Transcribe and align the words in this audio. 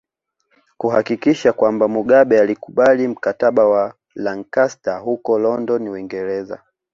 Kuhakikisha 0.77 1.53
kwamba 1.53 1.87
Mugabe 1.87 2.39
alikubali 2.39 3.07
Mkataba 3.07 3.67
wa 3.67 3.93
Lancaster 4.15 4.99
huko 4.99 5.39
London 5.39 5.87
Uingereza 5.87 6.63